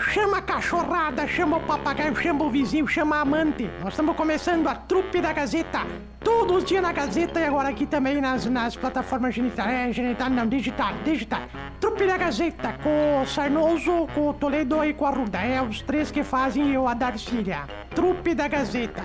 [0.00, 3.70] chama a cachorrada, chama o papagaio, chama o vizinho, chama a amante.
[3.80, 5.86] Nós estamos começando a trupe da Gazeta.
[6.20, 10.30] Todos os dias na Gazeta e agora aqui também nas, nas plataformas genital, é, genital,
[10.30, 11.42] não, digital, digital.
[11.80, 15.38] Trupe da Gazeta, com o Sarnoso, com o Toledo e com a Ruda.
[15.38, 17.64] É os três que fazem eu a Darcília.
[17.94, 19.02] Trupe da Gazeta.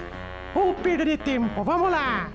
[0.54, 2.30] Ou perder tempo, vamos lá!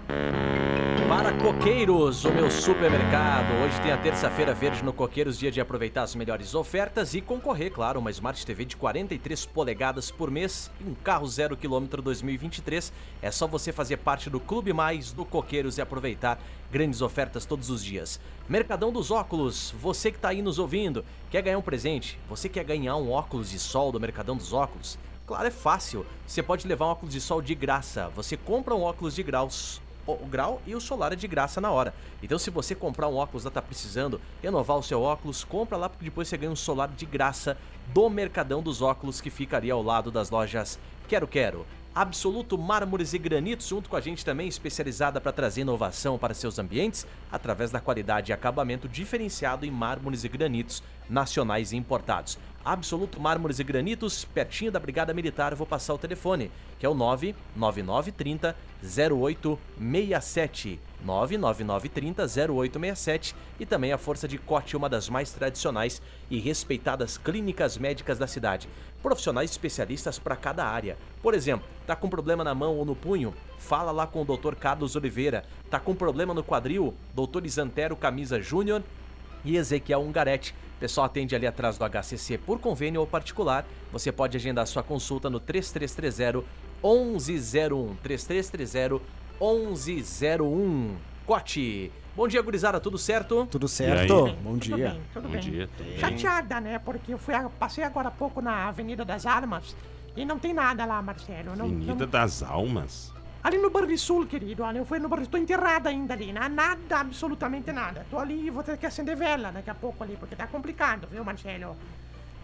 [1.10, 3.52] Para Coqueiros, o meu supermercado.
[3.64, 7.72] Hoje tem a terça-feira verde no Coqueiros, dia de aproveitar as melhores ofertas e concorrer,
[7.72, 12.92] claro, uma Smart TV de 43 polegadas por mês e um carro zero quilômetro 2023.
[13.20, 17.70] É só você fazer parte do Clube Mais do Coqueiros e aproveitar grandes ofertas todos
[17.70, 18.20] os dias.
[18.48, 22.20] Mercadão dos Óculos, você que está aí nos ouvindo, quer ganhar um presente?
[22.28, 24.96] Você quer ganhar um óculos de sol do Mercadão dos Óculos?
[25.26, 26.06] Claro, é fácil.
[26.24, 28.08] Você pode levar um óculos de sol de graça.
[28.14, 31.70] Você compra um óculos de graus o grau e o solar é de graça na
[31.70, 31.94] hora.
[32.22, 35.88] Então, se você comprar um óculos lá, tá precisando renovar o seu óculos, compra lá
[35.88, 37.56] porque depois você ganha um solar de graça
[37.92, 41.66] do Mercadão dos Óculos que fica ali ao lado das lojas Quero Quero.
[41.92, 46.56] Absoluto Mármores e Granitos, junto com a gente também, especializada para trazer inovação para seus
[46.56, 52.38] ambientes, através da qualidade e acabamento diferenciado em mármores e granitos nacionais e importados.
[52.64, 56.94] Absoluto Mármores e Granitos, pertinho da Brigada Militar, vou passar o telefone, que é o
[56.94, 60.78] 99930 0867.
[61.02, 62.22] 99930
[62.52, 68.18] 0867 e também a Força de Cote, uma das mais tradicionais e respeitadas clínicas médicas
[68.18, 68.68] da cidade.
[69.02, 70.98] Profissionais especialistas para cada área.
[71.22, 73.32] Por exemplo, tá com problema na mão ou no punho?
[73.56, 74.54] Fala lá com o Dr.
[74.54, 75.46] Carlos Oliveira.
[75.70, 76.94] Tá com problema no quadril?
[77.14, 77.46] Dr.
[77.46, 78.82] Isantero Camisa Júnior
[79.42, 80.54] e Ezequiel Ungarete.
[80.80, 83.66] O pessoal atende ali atrás do HCC por convênio ou particular.
[83.92, 86.42] Você pode agendar sua consulta no 3330
[86.82, 87.96] 1101.
[88.02, 89.04] 3330
[89.38, 90.96] 1101.
[91.26, 91.92] Cote.
[92.16, 93.46] Bom dia, gurizada, tudo certo?
[93.50, 94.28] Tudo certo?
[94.42, 94.88] Bom Tudo dia.
[94.88, 95.40] bem, tudo Bom bem.
[95.42, 95.98] dia, tudo bem.
[95.98, 96.78] Chateada, né?
[96.78, 99.76] Porque eu fui, passei agora há pouco na Avenida das Armas
[100.16, 101.54] e não tem nada lá, Marcelo.
[101.56, 103.12] Não, Avenida não- das Almas.
[103.42, 104.62] Ali no Banrisul, querido.
[104.62, 105.32] Olha, eu fui no Banrisul.
[105.32, 106.32] Tô enterrada ainda ali.
[106.32, 108.04] Não há nada, absolutamente nada.
[108.10, 111.08] Tô ali e vou ter que acender vela daqui a pouco ali, porque tá complicado,
[111.10, 111.76] viu, Marcelo?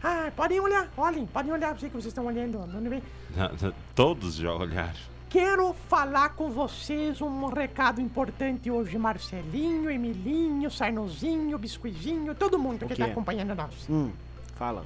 [0.02, 1.72] Ah, podem olhar, olhem, podem olhar.
[1.72, 2.58] Eu sei que vocês estão olhando.
[2.66, 3.02] Não vem.
[3.36, 4.94] Na- na- Todos já olharam.
[5.28, 12.94] Quero falar com vocês um recado importante hoje, Marcelinho, Emilinho, Sarnozinho, Biscuizinho, todo mundo que
[12.94, 13.02] quê?
[13.04, 13.86] tá acompanhando nós.
[13.90, 14.12] Hum,
[14.54, 14.84] fala.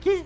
[0.00, 0.24] Que?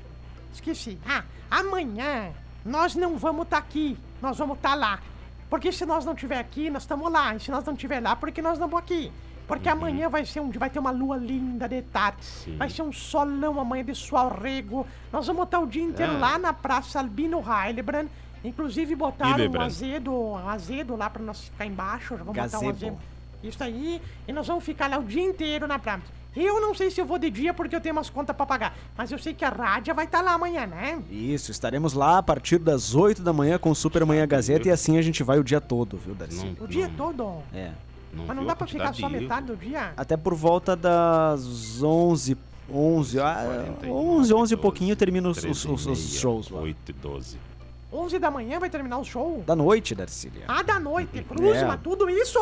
[0.55, 0.97] Esqueci.
[1.07, 2.31] Ah, amanhã
[2.65, 4.99] nós não vamos estar aqui, nós vamos estar lá.
[5.49, 7.35] Porque se nós não estiver aqui, nós estamos lá.
[7.35, 9.13] E se nós não estiver lá, porque nós não vamos aqui.
[9.47, 12.25] Porque amanhã vai ser um vai ter uma lua linda de tarde.
[12.25, 12.57] Sim.
[12.57, 14.85] Vai ser um solão amanhã de sual rego.
[15.13, 16.19] Nós vamos estar o dia inteiro É.
[16.19, 18.09] lá na Praça Albino Heilebrand.
[18.45, 22.17] Inclusive botaram um azedo, um azedo lá para nós ficar embaixo.
[22.17, 22.71] Já Vamos botar um Gazebo.
[22.71, 22.99] azedo.
[23.43, 24.03] Isso aí.
[24.27, 26.03] E nós vamos ficar lá o dia inteiro na praça.
[26.37, 28.77] Eu não sei se eu vou de dia porque eu tenho umas contas pra pagar.
[28.97, 31.03] Mas eu sei que a rádio vai estar lá amanhã, né?
[31.11, 34.71] Isso, estaremos lá a partir das 8 da manhã com o Super Manhã Gazeta e
[34.71, 36.55] assim a gente vai o dia todo, viu, Darcy?
[36.59, 37.43] Não, O dia não- todo.
[37.55, 37.71] É.
[38.13, 39.93] Não Mas não dá pra ficar só metade do dia?
[39.97, 42.37] Até por volta das 11,
[42.73, 46.15] 11, ah, 49, 11, 11 e 12, pouquinho termina os, 13 os, os- e os
[46.19, 46.61] shows lá.
[46.61, 47.39] 8 e 12.
[47.93, 49.43] 11 da manhã vai terminar o show?
[49.47, 50.45] Da noite, Darcília.
[50.49, 51.23] Ah, da noite.
[51.29, 51.65] Cruz, É.
[51.65, 52.39] mas tudo isso?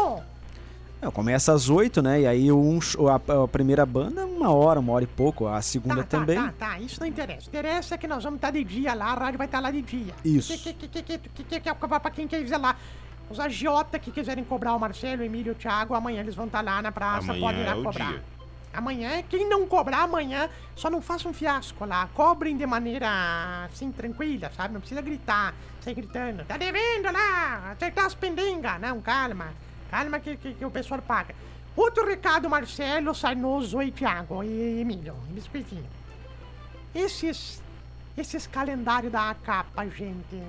[1.02, 2.22] É, começa às 8, né?
[2.22, 2.78] E aí um,
[3.10, 5.46] a, a primeira banda, uma hora, uma hora e pouco.
[5.46, 6.36] A segunda Tá, tá, também.
[6.36, 6.78] tá, tá.
[6.78, 7.48] Isso não interessa.
[7.48, 9.82] Interessa é que nós vamos estar de dia lá, a rádio vai estar lá de
[9.82, 10.14] dia.
[10.24, 10.52] Isso.
[10.56, 12.76] Que, que, que, que, que, que, que, que, pra quem quiser lá.
[13.30, 16.62] Os agiota que quiserem cobrar o Marcelo, o Emílio, o Thiago, amanhã eles vão estar
[16.62, 18.08] lá na praça, Amanhã podem ir lá é cobrar.
[18.08, 18.22] dia.
[18.74, 22.08] Amanhã, quem não cobrar amanhã, só não faça um fiasco lá.
[22.12, 23.08] Cobrem de maneira
[23.66, 24.74] assim, tranquila, sabe?
[24.74, 26.44] Não precisa gritar, sair gritando.
[26.44, 28.80] Tá devendo lá, acertar as pendengas.
[28.80, 29.54] Não, calma.
[29.90, 31.34] Calma que, que, que o pessoal paga.
[31.76, 35.86] Outro recado, Marcelo, Sarnoso e Thiago e Emílio, e Biscoitinho.
[36.94, 37.60] Esses,
[38.16, 40.40] esses calendários da capa, gente.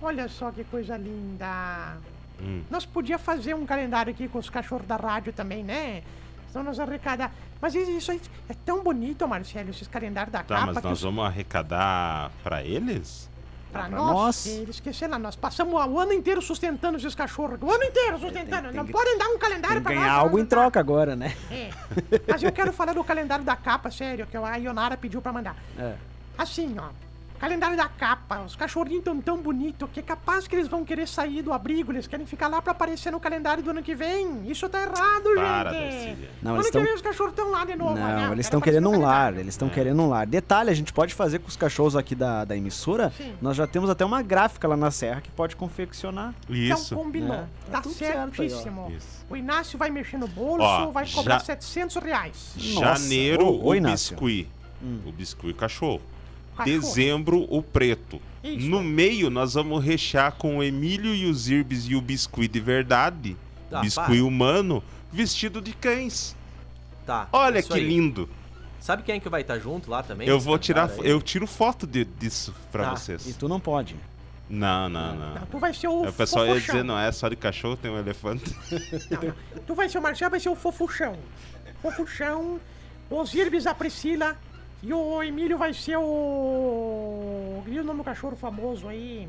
[0.00, 1.96] Olha só que coisa linda.
[2.40, 2.62] Hum.
[2.70, 6.02] Nós podíamos fazer um calendário aqui com os cachorros da rádio também, né?
[6.48, 7.32] Então nós arrecadar.
[7.60, 10.66] Mas isso aí é tão bonito, Marcelo, esses calendários da Tá, capa.
[10.66, 13.28] mas que nós os- vamos arrecadar pra eles?
[13.72, 14.46] Pra pra nós, nós.
[14.46, 17.58] eles esqueceram nós passamos o ano inteiro sustentando esses cachorros.
[17.60, 18.68] O ano inteiro sustentando.
[18.68, 20.48] tem não que- podem dar um calendário Tem que pra ganhar nós, algo em não-
[20.48, 21.36] troca agora, né?
[21.50, 21.70] É.
[22.28, 25.56] Mas eu quero falar do calendário da capa, sério, que a Ionara pediu pra mandar.
[25.78, 25.94] É.
[26.36, 26.88] Assim, ó.
[27.38, 31.06] Calendário da capa, os cachorrinhos tão tão bonitos que é capaz que eles vão querer
[31.06, 34.42] sair do abrigo, eles querem ficar lá pra aparecer no calendário do ano que vem.
[34.50, 35.90] Isso tá errado, Para, gente.
[35.92, 36.30] Darcília.
[36.42, 37.94] Não, ano eles que tão- vem os cachorros estão lá de novo.
[37.94, 40.26] Não, eles estão querendo um lar, eles estão querendo um lar.
[40.26, 43.12] Detalhe, a gente pode fazer com os cachorros aqui da, da emissora.
[43.16, 43.34] Sim.
[43.40, 46.34] Nós já temos até uma gráfica lá na serra que pode confeccionar.
[46.48, 46.92] Isso.
[46.94, 47.34] Então combinou.
[47.34, 48.90] É, tá Tá aí, certíssimo.
[48.96, 49.24] Isso.
[49.30, 52.54] o Inácio vai mexer no bolso, Ó, vai cobrar já- 700 reais.
[52.74, 53.00] Nossa.
[53.02, 54.16] Janeiro, Ô, ô, o Inácio.
[54.16, 54.48] biscuit.
[55.06, 56.00] O biscuit cachorro.
[56.64, 58.20] Dezembro o preto.
[58.42, 58.68] Isso.
[58.68, 62.60] No meio nós vamos rechear com o Emílio e os Irbes e o biscuit de
[62.60, 63.36] verdade.
[63.70, 64.24] Ah, biscuit para.
[64.24, 64.82] humano
[65.12, 66.34] vestido de cães.
[67.04, 67.28] Tá.
[67.32, 67.86] Olha isso que aí.
[67.88, 68.28] lindo.
[68.80, 70.28] Sabe quem é que vai estar junto lá também?
[70.28, 72.92] Eu vou tirar, eu tiro foto de- disso pra Tá.
[72.92, 73.36] E vocês.
[73.36, 73.96] tu não pode.
[74.48, 75.46] Não, não, Não, não.
[75.46, 76.74] tu vai ser o O pessoal ia fofuchão.
[76.76, 78.44] dizer, não é só de cachorro, tem um elefante.
[79.10, 79.62] Não, não.
[79.66, 81.18] Tu vai ser o Marcelo, vai ser o fofuchão.
[81.82, 82.58] Fofuchão,
[83.10, 84.36] os Irbes a Priscila
[84.82, 87.62] e o Emílio vai ser o.
[87.66, 89.28] E o nome do cachorro famoso aí?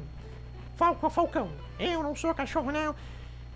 [0.75, 1.49] Falco, Falcão.
[1.79, 2.95] Eu não sou cachorro, não.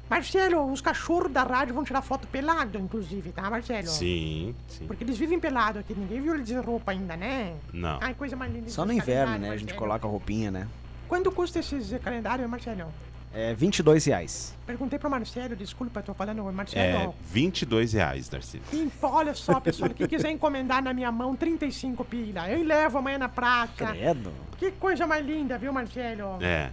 [0.09, 3.87] Marcelo, os cachorros da rádio vão tirar foto pelado, inclusive, tá, Marcelo?
[3.87, 4.85] Sim, sim.
[4.85, 7.55] Porque eles vivem pelado aqui, ninguém viu eles de roupa ainda, né?
[7.71, 7.97] Não.
[8.01, 8.69] Ai, coisa mais linda.
[8.69, 9.49] Só no inverno, né?
[9.49, 9.79] A gente Marcelo.
[9.79, 10.67] coloca a roupinha, né?
[11.07, 12.91] Quanto custa esses calendários, Marcelo?
[13.33, 14.55] É 22 reais.
[14.65, 17.09] Perguntei pro Marcelo, desculpa, eu tô falando, Marcelo.
[17.09, 18.61] É 22 reais, Darcy.
[18.69, 22.47] Sim, olha só, pessoal, quem quiser encomendar na minha mão, 35 pila.
[22.49, 23.87] Eu levo amanhã na praça.
[23.87, 24.31] Credo.
[24.57, 26.37] Que coisa mais linda, viu, Marcelo?
[26.41, 26.69] É.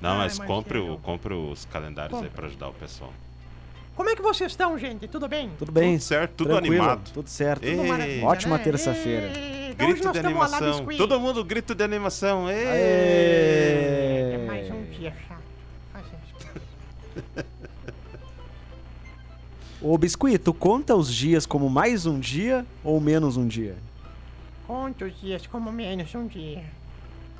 [0.00, 2.36] Não, Ai, mas compre, o, compre os calendários aí Compre.
[2.36, 3.12] pra ajudar o pessoal.
[3.94, 5.08] Como é que vocês estão, gente?
[5.08, 5.50] Tudo bem?
[5.58, 5.92] Tudo bem?
[5.96, 7.10] Tudo certo, tudo Tranquilo, animado.
[7.12, 7.64] Tudo certo.
[7.64, 8.64] Ei, Tudo maravilha, ótima né?
[8.64, 9.28] terça-feira.
[9.28, 10.86] Hoje Grito nós de animação.
[10.98, 12.46] Todo mundo grito de animação.
[12.46, 12.56] Aê!
[14.34, 15.45] É mais um dia chato.
[19.80, 23.76] Ô, Biscuit, tu conta os dias como mais um dia ou menos um dia?
[24.66, 26.64] Quantos dias como menos um dia?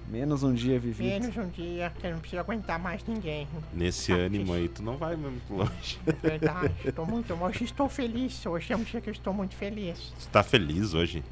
[0.09, 1.09] Menos um dia vivido.
[1.09, 3.49] Menos um dia, que eu não preciso aguentar mais ninguém.
[3.75, 5.99] Nesse Ah, ânimo aí, tu não vai muito longe.
[6.07, 7.35] É verdade, estou muito...
[7.35, 10.13] Hoje estou feliz, hoje é um dia que eu estou muito feliz.
[10.17, 11.25] Você tá feliz hoje?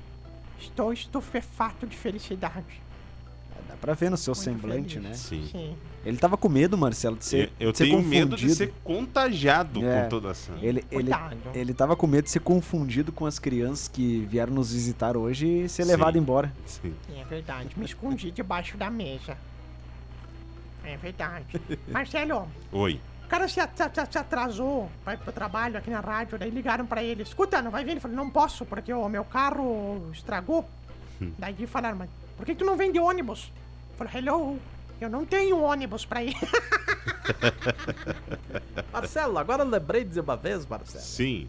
[0.59, 2.83] Estou estupefato de felicidade.
[3.69, 5.09] Dá pra ver no seu Muito semblante, feliz.
[5.11, 5.15] né?
[5.15, 5.49] Sim.
[5.51, 5.77] Sim.
[6.05, 8.55] Ele tava com medo, Marcelo, de ser, eu eu de ser tenho medo de confundido.
[8.55, 10.03] ser contagiado É.
[10.03, 10.53] com toda essa.
[10.61, 11.37] Ele, ele, Cuidado.
[11.55, 15.47] ele tava com medo de ser confundido com as crianças que vieram nos visitar hoje
[15.47, 15.89] e ser Sim.
[15.91, 16.53] levado embora.
[16.67, 16.95] Sim.
[17.17, 19.37] É verdade, me escondi debaixo da mesa.
[20.85, 21.47] É verdade.
[21.89, 23.01] Marcelo, Oi.
[23.25, 26.85] o cara se, at- se- se atrasou vai pro trabalho aqui na rádio, daí ligaram
[26.85, 27.93] pra ele, escuta, não vai vir?
[27.93, 30.69] Ele falou, não posso, porque o meu carro estragou.
[31.39, 33.53] daí falaram, mas por que tu não vem de ônibus?
[33.89, 34.59] Ele falou, hello,
[35.01, 36.35] eu não tenho ônibus pra ir.
[38.93, 41.05] Marcelo, agora eu lembrei de uma vez, Marcelo.
[41.05, 41.49] Sim.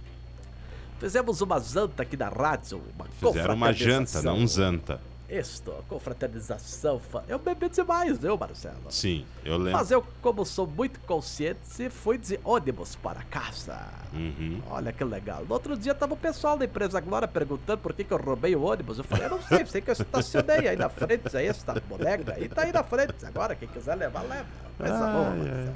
[0.99, 2.81] Fizemos uma zanta aqui na rádio.
[2.95, 4.99] Uma Fizeram uma janta, não um confraternização.
[5.27, 7.01] Isto, confraternização.
[7.27, 8.75] Eu bebi demais, viu, Marcelo?
[8.89, 9.71] Sim, eu lembro.
[9.73, 13.79] Mas eu, como sou muito consciente, fui de ônibus para casa.
[14.13, 14.61] Uhum.
[14.69, 15.43] Olha que legal.
[15.45, 18.55] No outro dia tava o pessoal da empresa Glória perguntando por que, que eu roubei
[18.55, 18.99] o ônibus.
[18.99, 22.33] Eu falei, eu não sei, sei que eu estacionei aí na frente, aí esta bodega
[22.35, 23.25] aí tá aí na frente.
[23.25, 24.45] Agora, quem quiser levar, leva.
[24.77, 25.29] Coisa boa.
[25.31, 25.73] Marcelo.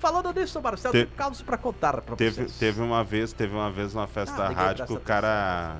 [0.00, 2.56] Falando nisso, Marcelo, Te- tem casos pra contar Teve, vocês.
[2.58, 5.76] teve uma vez, teve uma vez numa festa Ah, rádio que o cara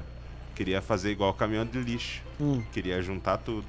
[0.59, 2.21] queria fazer igual caminhão de lixo.
[2.41, 2.61] Hum.
[2.73, 3.65] Queria juntar tudo.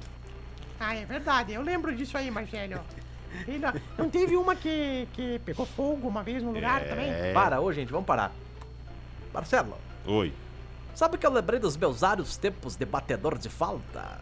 [0.80, 2.80] ah, é verdade, eu lembro disso aí, Marcelo.
[3.96, 7.08] Não teve uma que, que pegou fogo uma vez no lugar também?
[7.08, 7.32] É.
[7.32, 8.32] Para, ô gente, vamos parar.
[9.32, 10.32] Marcelo, Oi.
[10.92, 14.18] sabe que eu lembrei dos meus vários tempos de batedor de falta?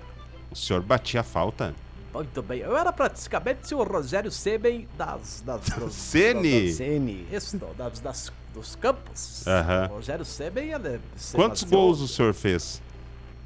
[0.50, 1.74] O senhor batia falta?
[2.12, 5.40] Muito bem, eu era praticamente o Rogério Semen das...
[5.40, 6.70] das dos, Sene?
[6.70, 7.26] CN.
[7.32, 9.44] Isso, das, das- dos campos.
[9.88, 11.00] O Rogério Semen, ele...
[11.16, 12.82] se Quantos gols o senhor fez?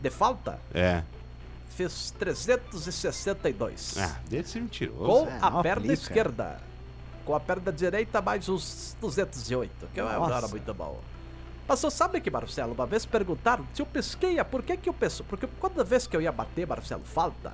[0.01, 0.59] De falta?
[0.73, 1.03] É.
[1.69, 3.99] Fiz 362.
[3.99, 5.05] Ah, desse mentiroso.
[5.05, 5.93] com é, a perna aplica.
[5.93, 6.61] esquerda.
[7.25, 10.35] Com a perna direita, mais uns 208, que eu Nossa.
[10.35, 11.01] era muito bom.
[11.69, 14.95] Mas você sabe que, Marcelo, uma vez perguntaram se eu pesqueia, por que que eu
[14.95, 15.27] pessoal...
[15.29, 17.53] Porque toda vez que eu ia bater, Marcelo, falta,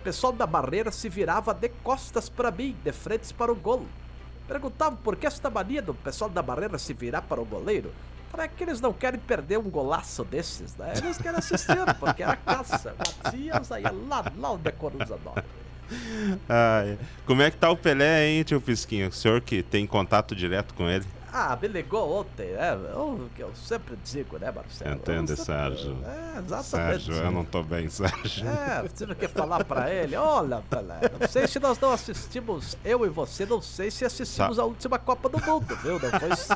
[0.00, 3.84] o pessoal da barreira se virava de costas para mim, de frente para o gol.
[4.46, 7.92] Perguntavam por que esta mania do pessoal da barreira se virar para o goleiro.
[8.30, 10.92] Falei, é que eles não querem perder um golaço desses, né?
[10.96, 12.94] Eles querem assistir, porque era caça.
[12.98, 15.42] Batia, saía lá, lá onde a Coruja dorme.
[16.48, 19.08] Ai, como é que tá o Pelé, hein, tio Pisquinho?
[19.08, 21.04] O senhor que tem contato direto com ele?
[21.36, 24.94] Ah, me ligou ontem, é o que eu sempre digo, né, Marcelo?
[24.94, 25.98] Entende, sempre- Sérgio?
[26.06, 27.04] É, exatamente.
[27.04, 28.46] Sérgio, eu não tô bem, Sérgio.
[28.48, 33.04] É, tive que falar pra ele, olha, Pelé, não sei se nós não assistimos, eu
[33.04, 35.98] e você, não sei se assistimos Sa- a última Copa do Mundo, viu?
[35.98, 36.54] Não foi só...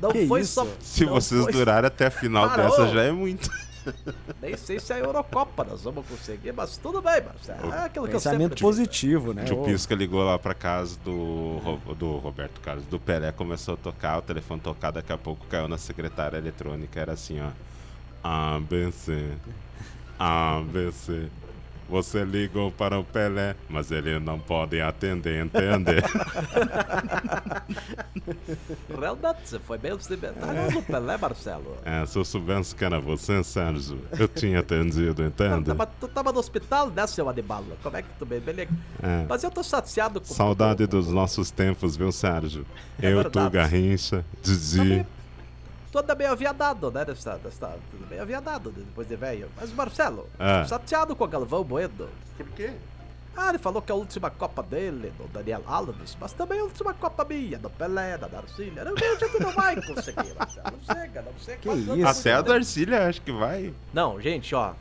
[0.00, 0.54] Não Que foi isso?
[0.54, 0.66] só...
[0.80, 2.70] Se vocês foi- durarem até a final Parou.
[2.70, 3.50] dessa, já é muito.
[4.40, 7.72] Nem sei se a Eurocopa nós vamos conseguir, mas tudo bem, Marcelo.
[7.72, 9.44] É aquilo que eu Pensamento sempre positivo, né?
[9.44, 13.76] Tio Ô, Pisca ligou lá pra casa do, do Roberto Carlos, do Pelé, começou a
[13.76, 17.50] tocar, o telefone tocar, daqui a pouco caiu na secretária eletrônica, era assim, ó.
[18.22, 19.32] ABC.
[20.18, 21.28] ABC.
[21.88, 25.96] Você ligou para o Pelé, mas ele não pode atender, entende?
[28.98, 31.76] Realmente, você foi bem cimentário no Pelé, Marcelo.
[31.84, 35.64] é, se eu soubesse que era você, Sérgio, eu tinha atendido, entende?
[35.66, 37.64] Tava, tu tava no hospital, né, seu animal?
[37.82, 38.40] Como é que tu bem?
[38.40, 38.70] Beleza.
[39.02, 39.24] É.
[39.28, 42.66] Mas eu tô chateado com Saudade dos nossos tempos, viu, Sérgio?
[43.00, 43.48] É eu, verdade.
[43.48, 44.78] tu, Garrincha, Didi.
[44.78, 45.06] Também-
[45.98, 47.04] anda meio aviadado, né?
[47.04, 47.76] Dessa, dessa,
[48.08, 49.48] meio aviadado depois de velho.
[49.56, 50.64] Mas, Marcelo, Ah.
[50.64, 52.08] chateado com o Galvão Bueno.
[52.36, 52.72] Por quê?
[53.36, 56.64] Ah, ele falou que é a última Copa dele, do Daniel Alves, mas também a
[56.64, 58.84] última Copa minha, do Pelé, da Darcília.
[58.84, 60.66] Não, a gente não vai conseguir, Marcelo.
[60.72, 62.06] Não chega, não sei Que isso?
[62.06, 62.42] Até a.
[62.42, 63.72] Darcília acho que vai.
[63.92, 64.72] Não, gente, ó.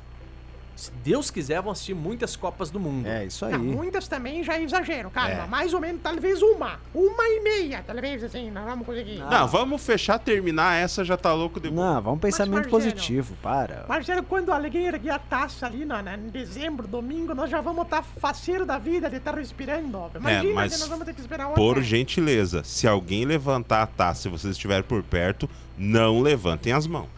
[0.78, 3.08] Se Deus quiser, vão assistir muitas Copas do Mundo.
[3.08, 3.52] É, isso aí.
[3.52, 5.30] Não, muitas também já é exagero, calma.
[5.32, 5.48] É.
[5.48, 6.80] Mais ou menos, talvez uma.
[6.94, 9.18] Uma e meia, talvez, assim, nós vamos conseguir.
[9.18, 9.30] Não.
[9.30, 13.86] Não, vamos fechar, terminar essa, já tá louco de Não, vamos pensamento Marcelo- positivo, para.
[13.90, 17.84] Marcelo, quando alguém erguer a taça ali na, na- em dezembro, domingo, nós já vamos
[17.84, 19.98] estar faceiro da vida de estar respirando.
[20.16, 23.82] Imagina É, mas que nós vamos ter que esperar uma Por gentileza, se alguém levantar
[23.82, 27.17] a taça e vocês estiverem por perto, não levantem as mãos.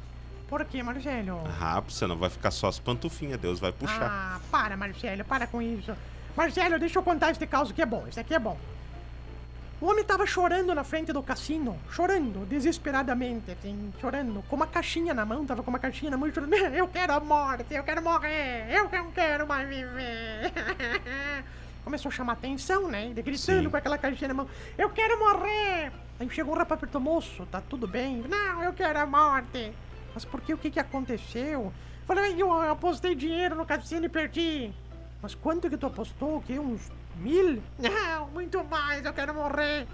[0.50, 1.44] Por quê, Marcelo?
[1.62, 4.10] Ah, você não vai ficar só as pantufinhas, Deus vai puxar.
[4.10, 5.96] Ah, para, Marcelo, para com isso.
[6.36, 8.06] Marcelo, deixa eu contar este caso que é bom.
[8.08, 8.58] Esse aqui é bom.
[9.80, 15.14] O homem tava chorando na frente do cassino, chorando, desesperadamente, assim, chorando, com uma caixinha
[15.14, 16.54] na mão, tava com uma caixinha na mão e chorando.
[16.54, 20.52] Eu quero a morte, eu quero morrer, eu não quero mais viver.
[21.86, 23.06] Começou a chamar atenção, né?
[23.06, 23.70] Ele gritando Sim.
[23.70, 25.92] com aquela caixinha na mão, eu quero morrer.
[26.20, 28.26] Aí chegou um rapaz e perguntou, moço, tá tudo bem?
[28.28, 29.72] Não, eu quero a morte.
[30.14, 30.54] Mas por que?
[30.54, 31.72] O que que aconteceu?
[32.06, 34.74] Falei, eu apostei dinheiro no cassino e perdi.
[35.22, 36.38] Mas quanto que tu apostou?
[36.38, 36.58] O quê?
[36.58, 37.62] Uns mil?
[37.78, 39.88] Não, muito mais, eu quero morrer.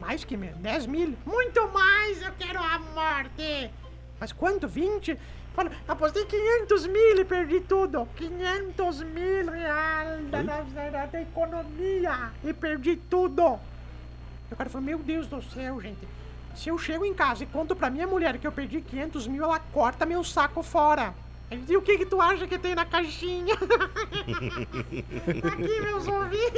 [0.00, 0.54] Mais que mil?
[0.56, 1.16] Dez mil?
[1.24, 3.70] Muito mais, eu quero a morte.
[4.18, 4.68] Mas quanto?
[4.68, 5.18] Vinte?
[5.54, 8.08] Falei, apostei 500 mil e perdi tudo.
[8.16, 13.58] 500 mil reais da, da, da economia e perdi tudo.
[14.50, 16.08] E o cara falou, meu Deus do céu, gente.
[16.54, 19.42] Se eu chego em casa e conto pra minha mulher que eu perdi 500 mil,
[19.44, 21.14] ela corta meu saco fora.
[21.50, 23.54] Ele disse, o que que tu acha que tem na caixinha?
[25.52, 26.52] Aqui, meus ovinhos.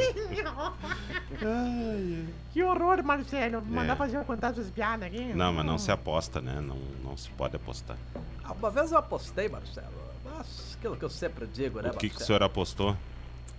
[2.53, 3.63] que horror, Marcelo.
[3.63, 3.97] Mandar É.
[3.97, 5.33] fazer contar essas piadas aqui.
[5.35, 6.61] Não, mas não se aposta, né?
[6.61, 7.97] Não, não se pode apostar.
[8.45, 9.89] Ah, Uma vez eu apostei, Marcelo.
[10.25, 12.27] Mas aquilo que eu sempre digo, né, O que, que o Marcelo?
[12.27, 12.97] senhor apostou?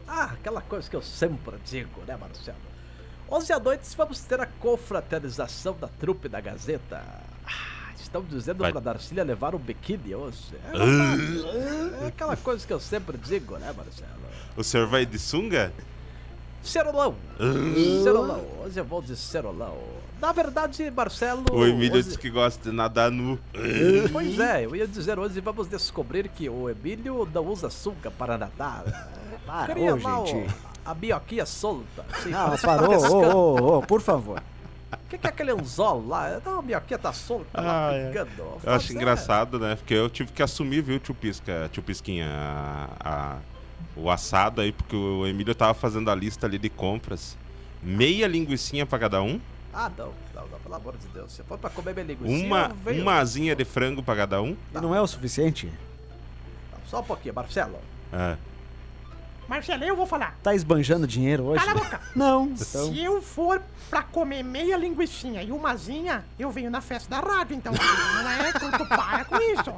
[0.08, 2.58] Ah, aquela coisa que eu sempre digo, né, Marcelo?
[3.30, 7.02] 11 à noite vamos ter a confraternização da trupe da Gazeta.
[7.46, 10.54] Ah, estão dizendo Vai- pra Darcília levar um biquíni hoje.
[10.74, 12.04] É, verdade.
[12.04, 14.10] é aquela coisa que eu sempre digo, né, Marcelo?
[14.56, 15.74] O senhor vai de sunga?
[16.62, 17.16] Cerolão.
[18.04, 18.44] Cerolão.
[18.64, 19.78] Hoje eu vou de cerolão.
[20.20, 21.44] Na verdade, Marcelo...
[21.52, 23.38] O Emílio hoje- disse que gosta de nadar nu.
[24.12, 28.38] Pois é, eu ia dizer hoje vamos descobrir que o Emílio não usa sunga para
[28.38, 28.84] nadar.
[29.46, 30.56] Para, Queria ô, o- gente.
[30.86, 32.06] A bioquinha solta.
[32.14, 34.42] assim, Não, que parou, tá ô, ô, ô, por favor.
[34.94, 36.40] O que, que é aquele anzol lá?
[36.46, 38.08] Não, a minhoquinha tá solta Ah, lá é.
[38.10, 38.30] picando.
[38.64, 39.76] Eu acho engraçado, né?
[39.76, 43.38] Porque eu tive que assumir, viu, tio Pisca, tio Pisquinha, a, a-
[43.96, 47.38] o assado aí, porque o Emílio tava fazendo a lista ali de compras.
[47.82, 49.40] Meia linguiçinha pra cada um,
[49.74, 51.32] Ah, não, não, não, pelo amor de Deus.
[51.34, 54.56] Se for pra comer minha linguiça, uma, uma asinha de frango pra cada um.
[54.74, 55.72] E não é o suficiente?
[56.88, 57.78] Só um pouquinho, Marcelo.
[58.14, 58.38] É.
[59.48, 60.36] Marcelo, eu vou falar.
[60.42, 61.64] Tá esbanjando dinheiro hoje?
[61.64, 62.02] Cala a boca.
[62.16, 62.88] Não, então.
[62.88, 67.56] Se eu for pra comer meia linguiçinha e umazinha, eu venho na festa da rádio,
[67.56, 67.72] então.
[68.24, 68.52] Não é?
[68.54, 69.74] Tu, tu para com isso.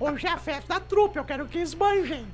[0.00, 2.26] Hoje é a festa da trupe, eu quero que esbanjem.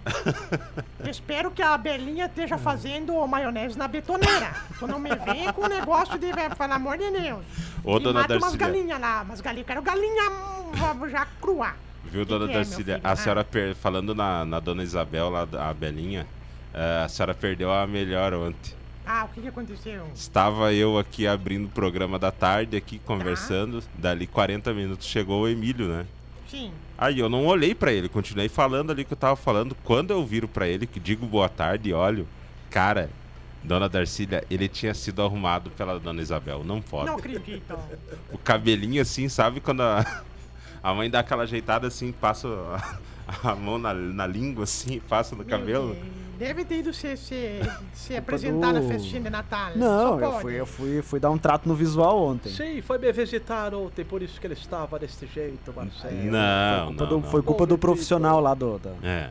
[1.08, 4.54] Espero que a Belinha esteja fazendo maionese na betoneira.
[4.78, 7.44] Tu não me venha com um negócio de, pelo amor de Deus.
[7.84, 8.66] Ô, e dona mata umas Darcília.
[8.66, 9.66] galinhas lá, umas galinhas.
[9.66, 11.74] Quero galinha hum, já crua.
[12.10, 12.94] Viu, Que dona que é, Darcília?
[12.96, 13.00] filho?
[13.06, 13.16] a Ah.
[13.16, 16.26] senhora, per- falando na, na dona Isabel, lá, da- a Belinha,
[16.74, 18.72] eh, a senhora perdeu a melhor ontem.
[19.06, 20.06] Ah, o que, que aconteceu?
[20.14, 23.82] Estava eu aqui abrindo o programa da tarde, aqui conversando.
[23.96, 26.06] Dali 40 minutos chegou o Emílio, né?
[26.46, 26.70] Sim.
[26.96, 29.74] Aí eu não olhei pra ele, continuei falando ali que eu tava falando.
[29.84, 32.26] Quando eu viro pra ele, que digo boa tarde e olho,
[32.70, 33.08] cara,
[33.62, 36.62] dona Darcília, ele tinha sido arrumado pela dona Isabel.
[36.64, 37.06] Não pode.
[37.06, 37.78] Não acredito.
[38.32, 39.60] O cabelinho assim, sabe?
[39.60, 40.04] Quando a,
[40.90, 42.48] a mãe dá aquela ajeitada assim, passa
[43.26, 45.96] a, a mão na, na língua assim, passa no cabelo.
[46.38, 47.60] Deve ter ido se, se,
[47.92, 49.72] se apresentar na do- festinha de Natal.
[49.74, 52.48] Não, eu fui, eu, fui, fui dar um trato no visual ontem.
[52.50, 56.14] Sim, foi me visitar ontem, por isso que ele estava desse jeito, Marcelo.
[56.30, 57.30] Não, Culpa não, do- não.
[57.30, 59.30] Foi culpa do profissional lá do, do, É,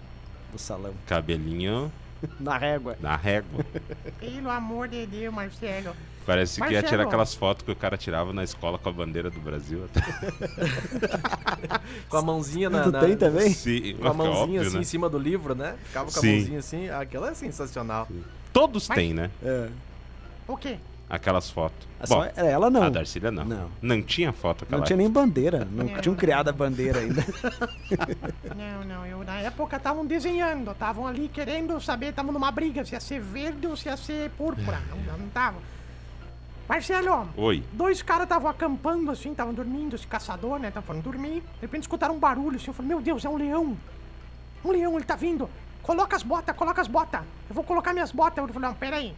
[0.52, 0.94] do salão.
[1.06, 1.90] cabelinho
[2.40, 2.98] Na régua.
[3.00, 3.64] na régua.
[4.20, 5.96] Pelo amor de Deus, Marcelo.
[6.28, 6.88] Parece que ia Marcelo.
[6.90, 9.86] tirar aquelas fotos que o cara tirava na escola com a bandeira do Brasil.
[12.10, 12.84] Com a mãozinha na.
[12.84, 13.50] Tu na- tem também?
[13.52, 14.82] Sim, Com a é mãozinha óbvio, assim né?
[14.82, 15.76] em cima do livro, né?
[15.86, 16.36] Ficava com a Sim.
[16.36, 16.90] mãozinha assim.
[16.90, 18.08] Aquilo é sensacional.
[18.52, 19.32] Todos Mas- têm, né?
[19.42, 19.70] É.
[20.48, 20.78] O quê?
[21.10, 21.88] Aquelas fotos.
[22.00, 22.84] A só- Bom, é, ela não.
[22.84, 23.46] a Darcília não.
[23.46, 23.70] Não.
[23.82, 25.66] Não tinha foto aquela Não tinha nem bandeira.
[25.72, 26.02] Não Não.
[26.02, 27.24] tinham criado a bandeira ainda.
[28.54, 32.94] Não, não, eu na época estavam desenhando, estavam ali querendo saber, estavam numa briga se
[32.94, 34.82] ia ser verde ou se ia ser púrpura.
[34.90, 35.58] Não, não tava.
[36.68, 37.64] Marcelo, Oi.
[37.72, 40.68] dois caras estavam acampando assim, estavam dormindo, esse caçador, né?
[40.68, 41.42] Estavam dormir.
[41.42, 42.68] De repente escutaram um barulho assim.
[42.68, 43.78] Eu falei, meu Deus, é um leão.
[44.66, 45.50] Um leão, ele tá vindo.
[45.82, 47.22] Coloca as botas, coloca as botas.
[47.50, 48.46] Eu vou colocar minhas botas.
[48.46, 49.16] Eu falei, não, peraí.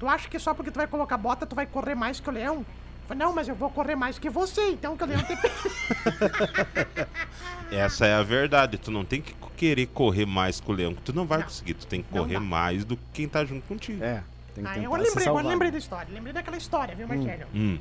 [0.00, 2.32] Tu acha que só porque tu vai colocar bota, tu vai correr mais que o
[2.32, 2.56] leão?
[2.56, 5.36] Eu falei, não, mas eu vou correr mais que você, então que o leão tem
[7.70, 8.78] Essa é a verdade.
[8.78, 11.44] Tu não tem que querer correr mais com o leão, que tu não vai Não.
[11.44, 11.74] conseguir.
[11.74, 14.02] Tu tem que correr mais do que quem tá junto contigo.
[14.02, 14.22] É.
[14.54, 16.08] Tem que Ah, eu lembrei, agora lembrei da história.
[16.12, 17.44] Lembrei daquela história, viu, Marcelo?
[17.54, 17.78] Hum.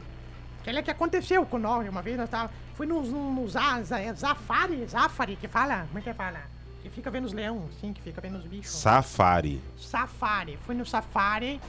[0.61, 4.85] Aquela que aconteceu com nós uma vez, nós tava, fui nos, nos za- é Zafari,
[4.87, 6.39] Zafari, que fala, como é que fala?
[6.81, 8.71] Que fica vendo os leões, sim, que fica vendo os bichos.
[8.71, 9.61] Safari.
[9.77, 11.59] Safari, fui no Safari.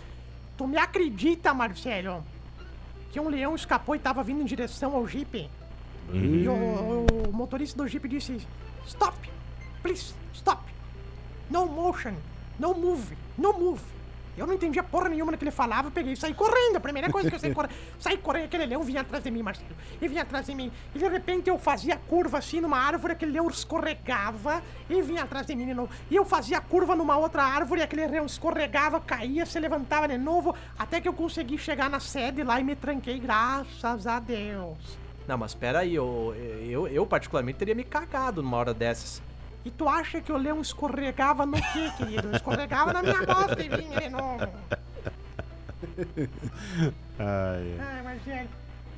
[0.57, 2.25] Tu me acredita, Marcelo,
[3.11, 5.51] que um leão escapou e tava vindo em direção ao Jeep?
[6.13, 8.47] E o, o motorista do Jeep disse,
[8.87, 9.17] stop,
[9.83, 10.63] please, stop.
[11.51, 12.15] No motion,
[12.59, 13.83] no move, no move.
[14.37, 16.77] Eu não entendia porra nenhuma do que ele falava, eu peguei e saí correndo.
[16.77, 19.43] A primeira coisa que eu saí correndo, saí correndo, aquele leão vinha atrás de mim,
[19.43, 19.69] Marcelo.
[20.01, 20.73] E vinha atrás de mim.
[20.95, 25.47] E de repente eu fazia curva assim numa árvore, aquele leão escorregava e vinha atrás
[25.47, 25.91] de mim de novo.
[26.11, 30.55] E eu fazia curva numa outra árvore, aquele leão escorregava, caía, se levantava de novo,
[30.79, 35.05] até que eu consegui chegar na sede lá e me tranquei, graças a Deus.
[35.27, 36.35] Não, mas pera aí, eu,
[36.69, 39.23] eu, eu particularmente teria me cagado numa hora dessas.
[39.65, 42.35] E tu acha que o leão escorregava no quê, querido?
[42.37, 44.49] Escorregava na minha bosta e vinha de novo.
[47.19, 48.49] Ai, Ai, Marcelo.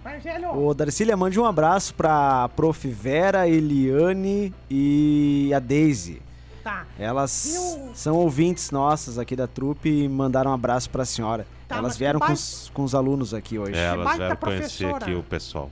[0.04, 0.66] Marcelo.
[0.66, 2.88] Ô, Darcília, mande um abraço pra Prof.
[2.88, 6.22] Vera, Eliane e a Daisy.
[6.62, 6.84] Tá.
[6.98, 11.46] Elas Eu- são ouvintes nossas aqui da trupe e mandaram um abraço pra senhora.
[11.68, 13.76] Tá, Elas vieram com os, com os alunos aqui hoje.
[13.76, 15.70] elas baita vieram conhecer aqui o pessoal.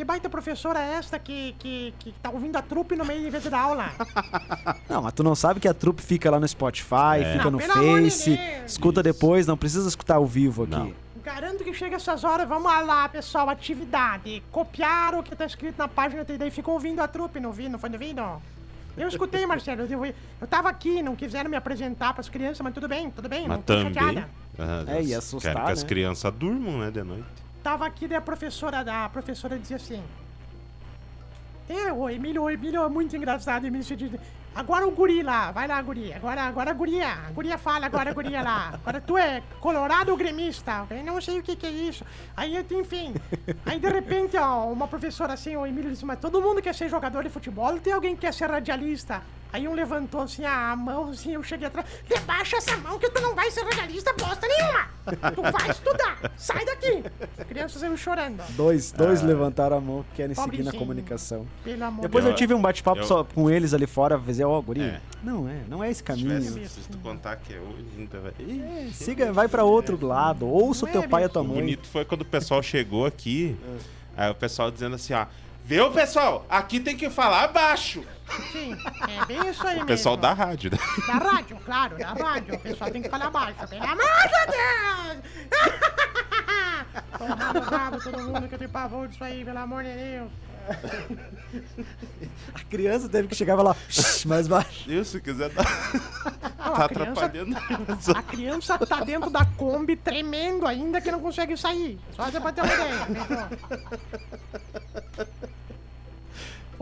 [0.00, 3.28] Que baita professora é esta que, que, que tá ouvindo a trupe no meio de
[3.28, 3.90] vez de dar aula?
[4.88, 7.32] Não, mas tu não sabe que a trupe fica lá no Spotify, É.
[7.34, 8.72] fica Não, no de Face, Deus.
[8.72, 10.70] escuta depois, não precisa escutar ao vivo aqui.
[10.72, 10.94] Não.
[11.22, 14.42] Garanto que chega essas horas, vamos lá, pessoal, atividade.
[14.50, 17.68] Copiar o que tá escrito na página e daí ficam ouvindo a trupe, não vi,
[17.68, 18.22] não foi ouvindo?
[18.96, 22.88] Eu escutei, Marcelo, eu, eu tava aqui, não quiseram me apresentar pras crianças, mas tudo
[22.88, 23.92] bem, tudo bem, Mas não tô também.
[23.92, 24.28] chateada.
[24.58, 25.88] ah, É, elas assustar, Quero que as né?
[25.90, 27.49] crianças durmam, né, de noite.
[27.62, 30.02] Tava aqui, daí a professora, da, professora dizia assim...
[31.68, 33.86] É, o Emílio, o Emílio é muito engraçado, Emílio.
[34.52, 36.12] Agora o guri lá, vai lá, guri.
[36.12, 38.70] Agora, agora a guria, a guria fala, agora a guria lá.
[38.74, 40.84] Agora tu é colorado gremista?
[40.90, 42.04] Eu não sei o que que é isso.
[42.36, 43.14] Aí, enfim,
[43.64, 46.88] aí de repente, ó, uma professora assim, o Emílio disse, mas todo mundo quer ser
[46.88, 49.22] jogador de futebol, tem alguém que quer ser radialista?
[49.52, 53.20] Aí um levantou assim a mão, assim, eu cheguei atrás, debaixa essa mão que tu
[53.20, 54.88] não vai ser radialista bosta nenhuma!
[55.34, 57.02] Tu vai estudar, sai daqui!
[57.38, 58.40] A criança saiu chorando.
[58.50, 60.78] Dois, dois levantaram a mão que querem seguir na Pobrezinho.
[60.78, 61.46] comunicação.
[61.64, 64.44] Pelo amor Depois de eu tive um bate-papo eu- só com eles ali fora, dizer,
[64.44, 65.00] ó, guri, É.
[65.22, 66.40] não é, não é esse Se caminho.
[66.40, 68.32] tivesse- se tu contar que é hoje, ainda vai.
[68.38, 71.44] Ih, Siga, vai pra outro lado, ouça o teu é, pai e a tua O
[71.44, 71.56] mãe.
[71.56, 73.56] bonito foi quando o pessoal chegou aqui.
[74.16, 75.26] Aí o pessoal dizendo assim, ó.
[75.64, 76.44] Viu, pessoal?
[76.48, 78.04] Aqui tem que falar baixo.
[78.52, 78.76] Sim,
[79.08, 80.22] é bem isso aí O pessoal mesmo.
[80.22, 80.78] da rádio, né?
[81.06, 82.54] Da rádio, claro, da rádio.
[82.54, 83.66] O pessoal tem que falar baixo.
[83.68, 85.50] Pelo amor de Deus!
[87.18, 90.30] Tomar no rabo todo mundo que tem pavor disso aí, pelo amor de Deus.
[92.54, 94.84] A criança teve que chegar e falar "Shh, mais baixo.
[94.88, 95.04] Viu?
[95.04, 95.64] Se quiser dar.
[96.58, 97.56] Não, tá a criança- atrapalhando.
[98.16, 101.98] A criança tá dentro da Kombi tremendo ainda que não consegue sair.
[102.14, 103.06] Só você pra ter uma ideia.
[103.06, 103.48] pessoal.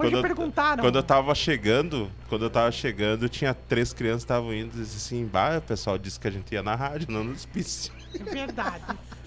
[0.06, 0.82] Hoje eu- perguntaram.
[0.82, 4.80] Quando eu tava chegando, quando eu tava chegando, tinha três crianças que estavam indo e
[4.80, 7.92] disse assim, bah, o pessoal disse que a gente ia na rádio, não no hospício.
[8.14, 8.84] É Verdade.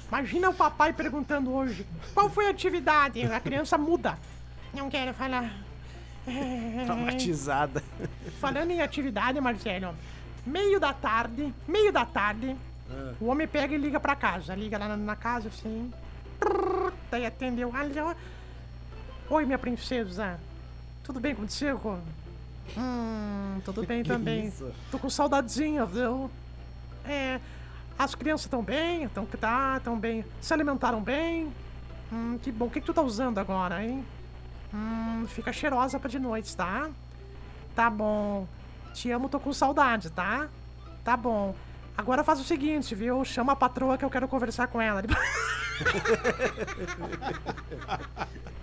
[0.08, 3.22] Imagina o papai perguntando hoje: qual foi a atividade?
[3.24, 4.18] A criança muda.
[4.74, 5.52] Não quero falar.
[6.28, 7.84] É, Traumatizada.
[8.40, 9.96] Falando em atividade, Marcelo,
[10.46, 12.56] meio da tarde, meio da tarde,
[13.20, 14.54] o homem pega e liga pra casa.
[14.54, 15.92] Liga lá na, na casa assim.
[17.10, 17.72] Daí atendeu.
[19.30, 20.40] Oi, minha princesa.
[21.04, 22.00] Tudo bem contigo?
[22.78, 24.48] Hum, tudo bem também.
[24.48, 24.72] isso?
[24.90, 26.30] Tô com saudadezinha, viu?
[27.06, 27.40] É.
[27.98, 29.04] As crianças estão bem?
[29.04, 30.26] Estão tá, tão bem.
[30.40, 31.52] Se alimentaram bem?
[32.12, 32.66] Hum, que bom.
[32.66, 34.06] O que, que tu tá usando agora, hein?
[34.74, 36.90] Hum, fica cheirosa pra de noite, tá?
[37.76, 38.48] Tá bom.
[38.94, 40.48] Te amo, tô com saudade, tá?
[41.04, 41.56] Tá bom.
[41.98, 43.24] Agora faz o seguinte, viu?
[43.26, 45.04] Chama a patroa que eu quero conversar com ela.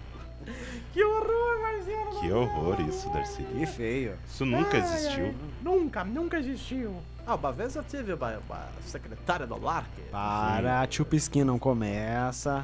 [0.93, 2.21] que horror, Marcelo!
[2.21, 3.43] Que horror isso, Darcy.
[3.43, 4.19] Que feio.
[4.27, 5.25] Isso nunca Ai, existiu.
[5.27, 6.97] ai, nunca, nunca existiu.
[7.27, 10.03] Ah, uma vez eu tive uma, uma secretária do lar que...
[10.11, 12.63] Para, tio Pisquinho, não começa.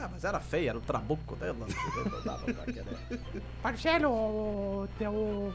[0.00, 1.66] Ah, mas era feia, era o trabuco dela.
[3.62, 5.52] Marcelo, teu...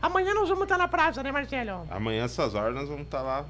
[0.00, 1.86] Amanhã nós vamos estar na praça, né, Marcelo?
[1.90, 3.44] Amanhã, essas horas, nós vamos estar lá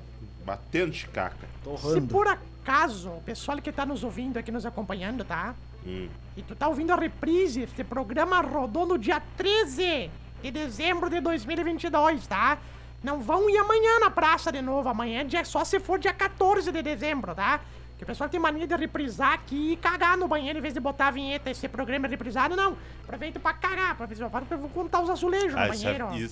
[0.44, 1.46] batendo de caca.
[1.46, 2.08] Se Torrando.
[2.08, 5.54] por acaso, o pessoal que tá nos ouvindo aqui, nos acompanhando, tá?
[5.86, 6.08] Hum.
[6.36, 10.10] E tu tá ouvindo a reprise, esse programa rodou no dia 13
[10.42, 12.58] de dezembro de 2022, tá?
[13.02, 16.70] Não vão ir amanhã na praça de novo, amanhã é só se for dia 14
[16.70, 17.60] de dezembro, tá?
[17.96, 20.80] Que o pessoal tem mania de reprisar aqui e cagar no banheiro em vez de
[20.80, 21.50] botar a vinheta.
[21.50, 22.74] Esse programa é reprisado, não.
[23.04, 24.30] Aproveita pra cagar, pra ver se eu
[24.72, 26.30] contar os azulejos no Ah, isso é- banheiro.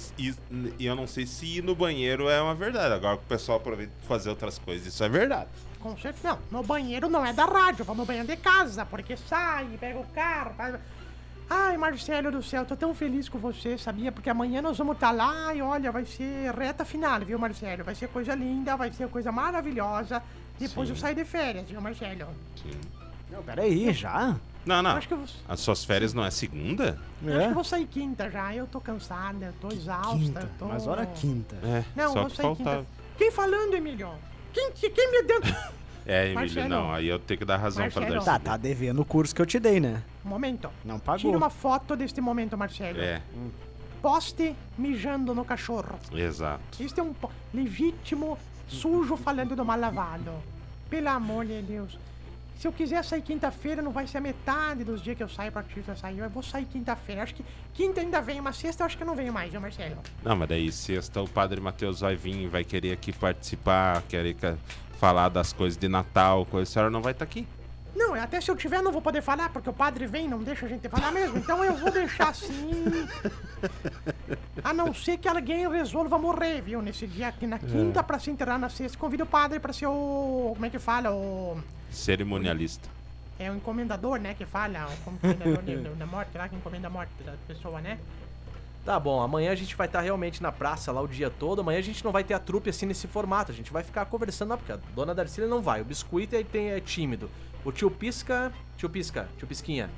[0.78, 2.94] e eu não sei se ir no banheiro é uma verdade.
[2.94, 5.48] Agora que o pessoal aproveita pra fazer outras coisas, isso é verdade.
[5.80, 6.28] Com certeza.
[6.28, 9.98] Não, no banheiro não é da rádio, vou no banheiro de casa, porque sai, pega
[9.98, 10.74] o carro, faz...
[11.50, 14.12] Ai, Marcelo do céu, tô tão feliz com você, sabia?
[14.12, 17.84] Porque amanhã nós vamos estar lá e olha, vai ser reta final, viu, Marcelo?
[17.84, 20.22] Vai ser coisa linda, vai ser coisa maravilhosa.
[20.58, 20.94] Depois Sim.
[20.94, 22.26] eu saio de férias, viu, Marcelo?
[22.62, 22.78] Sim.
[23.30, 24.36] Não, peraí, já?
[24.66, 24.90] Não, não.
[24.90, 26.98] acho que eu vou, As suas férias não é segunda?
[27.22, 27.54] eu acho que eu É.
[27.54, 28.54] vou sair quinta já.
[28.54, 30.40] Eu tô cansada, eu tô exausta, Quinta.
[30.40, 30.66] eu tô...
[30.66, 31.56] Mas hora quinta.
[31.64, 32.76] É, Não, só vou que sair faltava.
[32.80, 32.86] quinta.
[33.16, 34.10] Quem falando, Emílio?
[34.52, 35.40] Quem, quem, quem me deu...
[36.10, 36.68] É, Emílio, Marcelo.
[36.70, 36.90] não.
[36.90, 38.24] Aí eu tenho que dar razão pra Marcelo.
[38.24, 38.26] Darcy.
[38.44, 40.02] Tá, tá devendo o curso que eu te dei, né?
[40.24, 40.70] Um momento.
[40.82, 41.18] Não pagou.
[41.20, 42.98] Tira uma foto deste momento, Marcelo.
[42.98, 43.20] É,
[44.00, 45.98] Poste mijando no cachorro.
[46.14, 46.82] exato.
[46.82, 50.32] Isso é um po- legítimo sujo falando do mal lavado.
[50.88, 51.98] Pelo amor de Deus.
[52.58, 55.52] Se eu quiser sair quinta-feira, não vai ser a metade dos dias que eu saio
[55.52, 56.18] pra artista sair.
[56.18, 57.22] Eu vou sair quinta-feira.
[57.22, 59.60] Acho que quinta ainda vem, mas sexta eu acho que eu não venho mais, viu,
[59.60, 59.96] Marcelo?
[60.24, 64.36] Não, mas daí sexta o Padre Matheus vai vir, vai querer aqui participar, querer
[64.98, 66.68] falar das coisas de Natal, coisa.
[66.68, 67.46] A senhora não vai estar aqui.
[67.94, 70.66] Não, até se eu tiver, não vou poder falar, porque o padre vem não deixa
[70.66, 71.38] a gente falar mesmo.
[71.38, 73.08] Então eu vou deixar assim.
[74.64, 76.82] A não ser que alguém resolva morrer, viu?
[76.82, 78.98] Nesse dia aqui na quinta, pra se enterrar na sexta.
[78.98, 80.50] Convido o padre pra ser o.
[80.54, 81.12] Como é que fala?
[81.12, 81.56] O.
[81.90, 82.88] Cerimonialista.
[83.38, 84.34] É o encomendador, né?
[84.34, 84.88] Que fala.
[84.88, 87.98] O encomendador de- da morte lá, que encomenda a morte da pessoa, né?
[88.84, 91.60] Tá bom, amanhã a gente vai estar realmente na praça lá o dia todo.
[91.60, 93.52] Amanhã a gente não vai ter a trupe assim nesse formato.
[93.52, 95.82] A gente vai ficar conversando lá, porque a dona Darcília não vai.
[95.82, 97.30] O biscoito aí tem, é tímido.
[97.64, 98.50] O tio Pisca.
[98.76, 99.90] Tio Pisca, tio Pisquinha.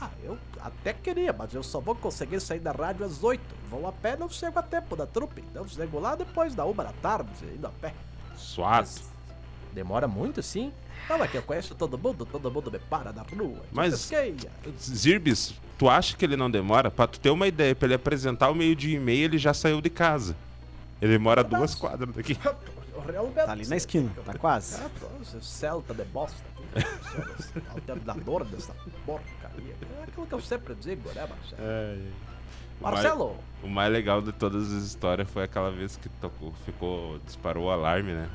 [0.00, 3.40] Ah, eu até queria, mas eu só vou conseguir sair da rádio às 8.
[3.70, 5.42] Vou a pé, não chego a tempo da trupe.
[5.50, 7.94] Então chego lá depois da uma da tarde, indo a pé.
[8.36, 8.90] Suave.
[9.74, 10.72] Demora muito, sim?
[11.08, 13.60] Não, é que eu conheço todo mundo, todo mundo me para na rua.
[13.72, 14.10] Mas-.
[14.80, 16.90] Zirbis, tu acha que ele não demora?
[16.90, 19.52] Pra tu ter uma ideia, pra ele apresentar o meio dia e meia, ele já
[19.52, 20.36] saiu de casa.
[21.02, 22.38] Ele mora duas quadras daqui.
[23.34, 24.80] Tá ali na esquina, tá quase.
[25.20, 26.42] Esse Celta de bosta.
[26.74, 28.72] Esse Alternador dessa
[29.04, 29.74] porcaria.
[30.00, 31.60] É aquilo que eu sempre digo, né, Marcelo?
[31.62, 32.33] O mais-
[32.90, 33.36] Marcelo!
[33.62, 37.70] O mais legal de todas as histórias foi aquela vez que tocou, ficou, disparou o
[37.70, 38.28] alarme, né?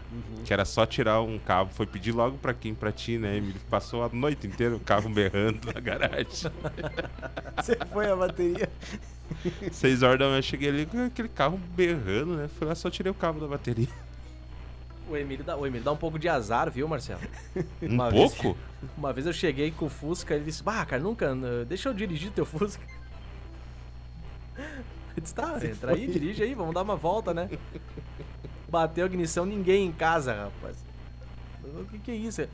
[0.44, 1.72] Que era só tirar um cabo.
[1.72, 2.74] Foi pedir logo pra quem?
[2.74, 3.62] Pra ti, né, Emílio?
[3.70, 6.26] Passou a noite inteira o carro berrando na garagem.
[7.56, 8.70] Você foi a bateria.
[9.72, 12.48] Seis horas da manhã eu cheguei ali com aquele carro berrando, né?
[12.48, 13.88] Fui lá só tirei o cabo da bateria.
[15.08, 17.22] O Emílio, dá, o Emílio dá um pouco de azar, viu, Marcelo?
[17.82, 18.58] Um Uma vez- pouco?
[18.98, 21.36] Uma vez eu cheguei com o Fusca e ele disse: Bah, cara, nunca.
[21.68, 22.84] Deixa eu dirigir teu Fusca.
[25.22, 27.50] Disse: Tá, entra aí, dirige aí, vamos dar uma volta, né?
[28.70, 30.78] Bateu a ignição, ninguém em casa, rapaz.
[31.64, 32.48] O que, que é isso?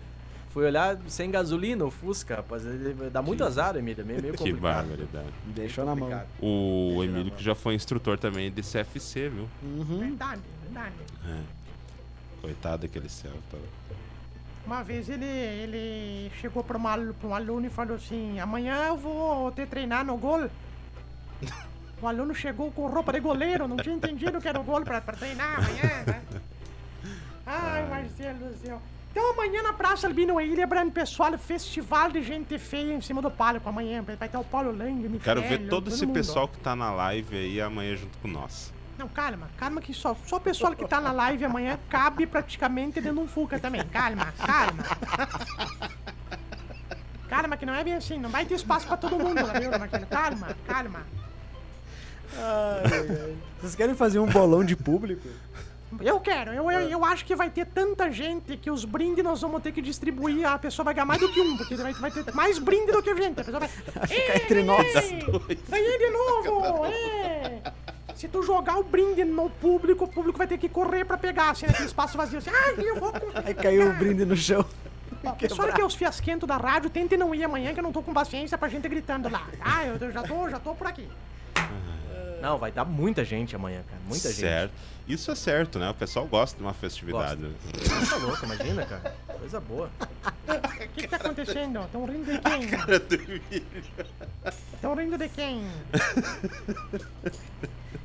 [0.51, 2.65] Fui olhar sem gasolina o Fusca, rapaz.
[2.65, 4.01] Ele dá muito Que- azar, Emílio.
[4.01, 4.61] é Meio, meio Que complicado.
[4.87, 5.27] barbaridade.
[5.47, 6.09] Deixou na mão.
[6.09, 6.27] Complicado.
[6.41, 9.49] O Emílio que já foi instrutor também de CFC, viu?
[9.61, 9.99] Uhum.
[9.99, 10.93] Verdade, verdade.
[12.41, 13.57] Coitado daquele Celta.
[14.65, 19.65] Uma vez ele, ele chegou para um aluno e falou assim: amanhã eu vou te
[19.65, 20.49] treinar no gol.
[22.01, 25.01] O aluno chegou com roupa de goleiro, não tinha entendido que era o gol para
[25.01, 26.21] treinar amanhã, né?
[27.45, 28.81] Ai, Marcelo do céu.
[29.11, 33.69] Então amanhã na Praça Albino Hildebrand, pessoal, festival de gente feia em cima do palco
[33.69, 34.01] amanhã.
[34.01, 36.15] Vai ter o Paulo Lang, o Quero ver todo esse mundo.
[36.15, 38.73] pessoal que tá na live aí amanhã junto com nós.
[38.97, 42.99] Não, calma, calma que só, só o pessoal que tá na live amanhã cabe praticamente
[42.99, 43.85] dentro de um Fuca também.
[43.85, 44.83] Calma, calma.
[47.29, 50.05] Calma, que não é bem assim, não vai ter espaço pra todo mundo, viu, Marcelo?
[50.07, 51.01] Calma, calma.
[53.59, 55.27] Vocês querem fazer um bolão de público?
[56.01, 59.39] Eu quero, eu, eu, eu acho que vai ter tanta gente que os brindes nós
[59.41, 62.11] vamos ter que distribuir, a pessoa vai ganhar mais do que um, porque vai, vai
[62.11, 63.39] ter mais brinde do que gente.
[63.39, 63.69] A pessoa vai.
[63.69, 64.85] ficar entre nós
[65.69, 66.85] Ganhei de novo!
[66.85, 67.61] É.
[68.15, 71.51] Se tu jogar o brinde no público, o público vai ter que correr pra pegar,
[71.51, 72.39] assim, naquele espaço vazio.
[72.39, 73.13] Assim, ai, eu vou...
[73.43, 74.65] Aí caiu o brinde no chão.
[75.23, 77.91] Ó, Pessoal que é os fiasquentos da rádio, tentem não ir amanhã, que eu não
[77.91, 79.47] tô com paciência pra gente gritando lá.
[79.59, 81.07] Ah, eu já tô, já tô por aqui.
[82.45, 83.99] Não, vai dar muita gente amanhã, cara.
[84.07, 84.71] Muita certo.
[85.07, 85.89] Isso é certo, né?
[85.89, 87.41] O pessoal gosta de uma festividade.
[87.41, 88.07] gente.
[88.07, 89.15] Tá louco, imagina, cara.
[89.39, 89.89] Coisa boa.
[90.47, 91.89] O que que tá acontecendo?
[91.91, 92.67] Tão rindo de quem?
[92.67, 93.83] Cara do Emílio.
[94.79, 95.65] Tão rindo de quem?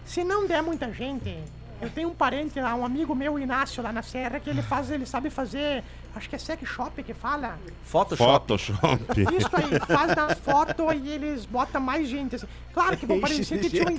[0.06, 1.36] Se não der muita gente,
[1.78, 4.90] eu tenho um parente lá, um amigo meu, Inácio, lá na Serra, que ele faz,
[4.90, 7.58] ele sabe fazer, acho que é sex shop que fala.
[7.84, 8.32] Photoshop.
[8.32, 9.20] Photoshop.
[9.36, 12.46] Isso aí, faz na foto e eles botam mais gente assim.
[12.72, 13.96] Claro que vão parecer que tinha um...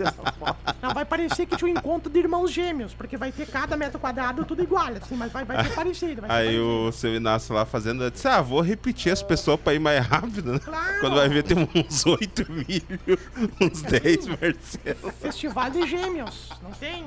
[0.81, 3.99] Não, vai parecer que tinha um encontro de irmãos gêmeos, porque vai ter cada metro
[3.99, 6.21] quadrado tudo igual, assim, mas vai, vai ser parecido.
[6.21, 6.87] Vai ser Aí parecido.
[6.87, 10.05] o seu Inácio lá fazendo, eu disse, ah, vou repetir as pessoas pra ir mais
[10.05, 10.59] rápido, né?
[10.59, 10.99] Claro.
[10.99, 13.17] Quando vai ver tem uns 8 mil,
[13.61, 15.11] uns 10 Marcelo.
[15.19, 17.05] Festival de gêmeos, não tem?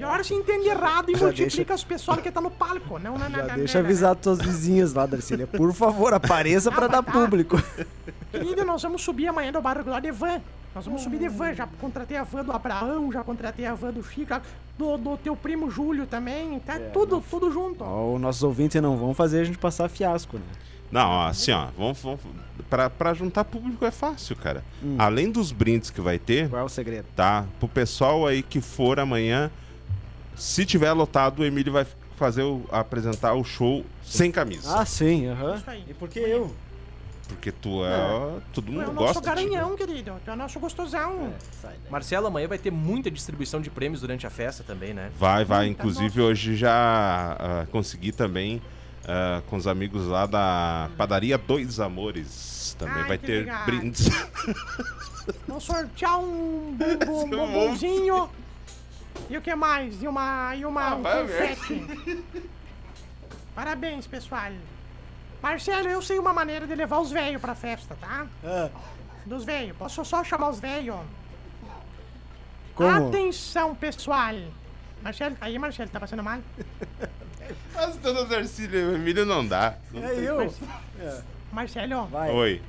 [0.00, 2.98] Pior se entende errado e Já multiplica deixa- os pessoal que tá no palco.
[2.98, 3.88] Não, não, não, Já não, deixa não, não.
[3.90, 5.46] avisado tuas vizinhas lá, Darcília.
[5.46, 7.12] Por favor, apareça pra Ah, dar tá.
[7.12, 7.62] público.
[8.30, 10.40] Querido, nós vamos subir amanhã do bairro lá de van.
[10.74, 11.52] Nós vamos subir de van.
[11.52, 14.40] Já contratei a van do Abraão, já contratei a van do Chico,
[14.78, 16.58] do, do teu primo Júlio também.
[16.60, 17.84] Tá tudo, tudo junto.
[17.84, 20.44] Ó, os nossos ouvintes não vão fazer a gente passar fiasco, né?
[20.90, 22.20] Não, ó, assim, ó, vamos, vamos
[22.70, 24.64] pra, pra juntar público é fácil, cara.
[24.98, 27.04] Além dos brindes que vai ter, Qual é o segredo?
[27.14, 27.44] tá?
[27.58, 29.50] Pro pessoal aí que for amanhã,
[30.40, 34.80] se tiver lotado, o Emílio vai fazer o, apresentar o show sem camisa.
[34.80, 35.56] Ah, sim, aham.
[35.56, 35.84] Isso aí.
[35.88, 36.54] E por que eu?
[37.28, 38.40] Porque tu é.
[38.52, 39.48] Todo Tu é mundo o nosso gosta de ti.
[39.50, 40.12] garanhão, querido.
[40.24, 41.32] Tu é o nosso gostosão.
[41.62, 41.90] Sai daí.
[41.92, 45.10] Marcelo, amanhã vai ter muita distribuição de prêmios durante a festa também, né?
[45.16, 45.66] Vai, vai.
[45.68, 46.72] Hum, tá Inclusive, hoje já
[47.38, 48.60] ah, consegui também
[49.06, 52.74] ah, com os amigos lá da padaria Dois Amores.
[52.78, 53.64] Também Ai, vai que ter legal.
[53.66, 54.08] brindes.
[55.46, 58.28] Vamos sortear um bumbum, um bombonzinho.
[59.28, 60.02] E o que mais?
[60.02, 61.86] E uma, e uma Ah, um confete.
[63.54, 64.52] Parabéns, pessoal.
[65.42, 68.26] Marcelo, eu sei uma maneira de levar os velhos pra festa, tá?
[68.44, 68.68] Ah,
[69.24, 69.76] Dos velhos.
[69.76, 70.96] Posso só chamar os velhos?
[72.74, 73.08] como?
[73.08, 74.34] Atenção, pessoal.
[75.02, 76.40] Marcelo, aí, Marcelo, tá passando mal?
[77.74, 79.74] Mas dona Darcília, o Emílio não dá.
[79.90, 80.54] Não É eu.
[81.52, 82.30] Marcelo, Vai.
[82.30, 82.62] Oi.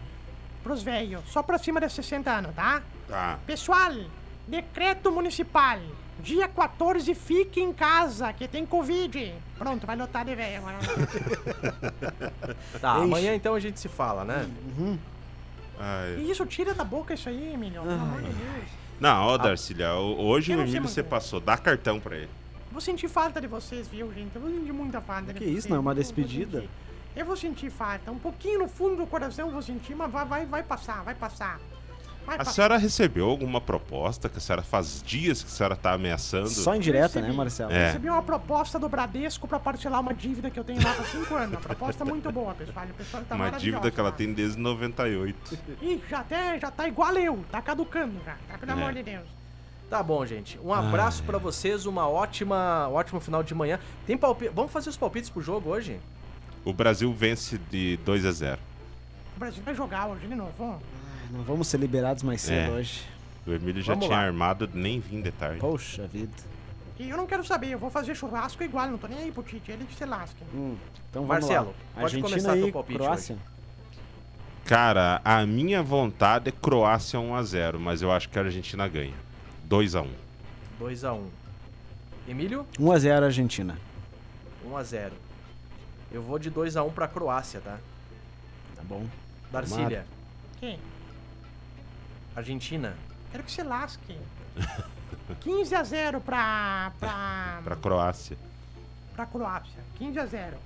[0.64, 2.82] pros velhos, só pra cima de 60 anos, tá?
[3.08, 3.38] Tá.
[3.46, 3.92] Pessoal,
[4.48, 5.78] decreto municipal.
[6.24, 9.34] Dia 14, fique em casa, que tem Covid.
[9.58, 10.62] Pronto, vai lotar de velho.
[12.80, 13.04] Tá, Enche.
[13.04, 14.50] amanhã então a gente se fala, né?
[15.80, 16.16] Ai.
[16.18, 17.82] Que isso, tira da boca isso aí, Emílio.
[17.82, 18.66] Pelo amor de Deus.
[19.00, 21.40] Não, ó, Darcília, ho- hoje o Emílio você passou.
[21.40, 22.30] Dá cartão pra ele.
[22.72, 24.36] Vou sentir falta de vocês, viu, gente?
[24.36, 25.58] Eu vou sentir muita falta de Que vocês.
[25.58, 26.66] isso, não é uma Eu vou despedida?
[27.16, 28.12] Eu vou sentir falta.
[28.12, 31.16] Um pouquinho no fundo do coração eu vou sentir, mas vai, vai, vai passar, vai
[31.16, 31.60] passar.
[32.26, 35.94] Vai A senhora recebeu alguma proposta que a senhora faz dias que a senhora tá
[35.94, 36.50] ameaçando?
[36.50, 37.32] Só indireta, né.
[37.32, 37.72] Marcelo?
[37.72, 37.88] É.
[37.88, 41.36] Recebi uma proposta do Bradesco pra parcelar uma dívida que eu tenho lá há 5
[41.36, 41.52] anos.
[41.56, 42.86] Uma proposta muito boa, pessoal.
[42.86, 44.16] O pessoal tá Uma dívida que ela lá.
[44.16, 45.58] tem desde 98.
[45.82, 48.58] Ih, já até, já tá igual eu, tá caducando já, tá?
[48.58, 48.76] Pelo É.
[48.76, 49.26] amor de Deus.
[49.90, 50.58] Tá bom, gente.
[50.64, 53.78] Um abraço pra vocês, uma ótima, um ótimo final de manhã.
[54.06, 54.52] Tem palpite.
[54.56, 56.00] Vamos fazer os palpites pro jogo hoje?
[56.64, 58.60] O Brasil vence de 2 a 0.
[59.36, 60.54] O Brasil vai jogar hoje de novo.
[60.60, 60.76] ó.
[61.32, 62.70] Não vamos ser liberados mais cedo É.
[62.72, 63.02] hoje.
[63.48, 64.24] O Emílio já Vamos tinha lá.
[64.26, 65.60] armado, nem vim de tarde.
[65.60, 66.32] Poxa vida.
[67.00, 69.42] E eu não quero saber, eu vou fazer churrasco igual, não tô nem aí pro
[69.42, 70.44] Tite, ele que se lasque.
[70.54, 70.76] Hum,
[71.10, 71.74] então vamos Marcelo, lá.
[72.02, 73.38] pode Argentina começar e teu palpite Croácia.
[74.66, 78.88] Cara, a minha vontade é Croácia 1 a 0, mas eu acho que a Argentina
[78.88, 79.14] ganha.
[79.64, 80.08] 2 a 1.
[80.80, 81.22] 2x1.
[82.28, 83.78] Emílio, 1x0 Argentina.
[84.70, 85.12] 1x0.
[86.12, 87.80] Eu vou de 2x1 pra Croácia, tá?
[88.76, 89.06] Tá bom.
[89.52, 90.06] Darcília,
[90.60, 90.78] Quem?
[92.36, 92.96] Argentina.
[93.32, 94.18] Quero que se lasque.
[95.42, 96.92] 15 a 0 pra.
[97.00, 97.62] pra.
[97.64, 98.38] Pra Croácia.
[99.16, 99.80] pra Croácia.
[99.96, 100.58] 15 a 0.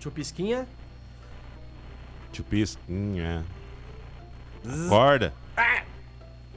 [0.00, 0.66] Chupisquinha.
[2.32, 3.44] Chupisquinha.
[4.86, 5.34] Acorda.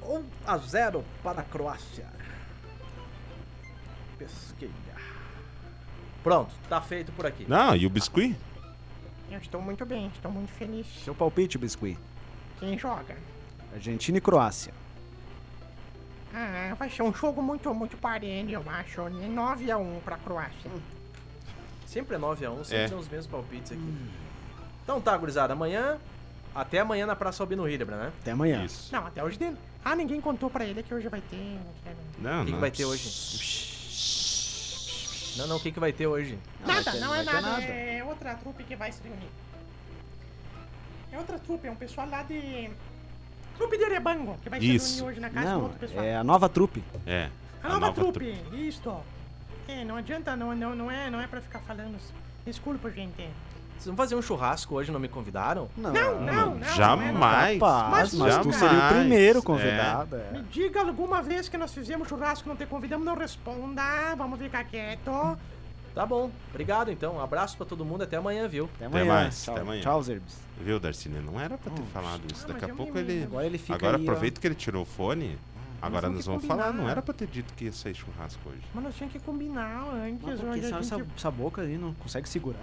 [0.01, 2.05] 1x0 para a Croácia.
[4.17, 4.71] Pesquinha.
[6.23, 7.45] Pronto, tá feito por aqui.
[7.47, 8.35] Não, e o biscuit?
[9.29, 10.87] Eu estou muito bem, estou muito feliz.
[11.03, 11.97] Seu palpite, Biscuit.
[12.59, 13.15] Quem joga?
[13.75, 14.73] Argentina e Croácia.
[16.33, 19.07] Ah, vai ser um jogo muito, muito parelho, eu acho.
[19.09, 20.71] 9 a 1 pra Croácia.
[21.85, 22.87] Sempre é 9x1, sempre É.
[22.89, 23.95] tem os mesmos palpites aqui.
[24.83, 25.53] Então tá, gurizada.
[25.53, 25.97] Amanhã.
[26.53, 28.13] Até amanhã na Praça Albino Hildebrand, né?
[28.21, 28.63] Até amanhã.
[28.63, 28.89] Isso.
[28.93, 29.57] Não, até hoje dele.
[29.83, 31.59] Ah, ninguém contou pra ele que hoje vai ter.
[32.19, 32.59] Não, O que, que não.
[32.61, 33.75] vai ter hoje?
[35.37, 36.39] Não, não, o que, que vai ter hoje?
[36.61, 37.41] Não Nada, ter- não vai é nada.
[37.41, 37.63] nada.
[37.63, 39.27] É outra trupe que vai se reunir.
[41.11, 42.69] É outra trupe, é um pessoal lá de.
[43.57, 44.95] Trupe de Rebango, que vai ser Isso.
[44.97, 46.03] reunir hoje na casa do Não, outro pessoal.
[46.05, 46.83] é a nova trupe.
[47.05, 47.29] É.
[47.63, 48.95] A nova, trupe, isto.
[49.67, 51.97] É, não adianta, não, não, não, é, não é pra ficar falando.
[52.45, 53.27] Desculpa, gente.
[53.73, 55.67] Vocês vão fazer um churrasco hoje, não me convidaram?
[55.75, 56.73] Não, Não, não, não.
[56.75, 57.59] Jamais.
[57.59, 58.55] Rapaz, mas, tu jamais.
[58.55, 59.41] seria o primeiro É.
[59.41, 60.15] convidado.
[60.15, 60.31] é.
[60.31, 63.81] Me diga alguma vez que nós fizemos churrasco e não te convidamos, não responda.
[64.15, 65.37] Vamos ficar quieto.
[65.95, 67.15] Tá bom, obrigado então.
[67.15, 68.65] Um abraço pra todo mundo, até amanhã, viu?
[68.75, 69.13] Até Até amanhã.
[69.13, 69.81] mais, Tchau, até amanhã.
[69.81, 70.37] Tchau, Zerbs.
[70.59, 71.19] Viu, Darcine?
[71.21, 72.43] Não era pra ter falado isso.
[72.45, 73.23] Ah, Daqui a mas pouco ele.
[73.23, 74.05] Agora ele fica Agora aí, ó.
[74.05, 75.37] aproveita que ele tirou o fone.
[75.81, 76.63] Agora vamos nós vamos combinar.
[76.65, 76.73] falar.
[76.73, 78.61] Não era pra ter dito que ia sair churrasco hoje.
[78.73, 80.21] Mas nós tínhamos que combinar antes.
[80.25, 80.93] Mas por hoje que a essa, gente...
[81.01, 82.59] essa, essa boca aí não consegue segurar?